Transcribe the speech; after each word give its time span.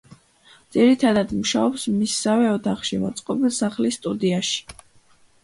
ძირითადად, 0.77 1.33
მუშაობს 1.41 1.83
მისსავე 1.97 2.49
ოთახში 2.55 3.01
მოწყობილ 3.05 3.55
სახლის 3.61 4.01
სტუდიაში. 4.03 4.67